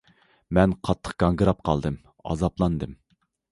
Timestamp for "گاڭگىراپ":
1.25-1.63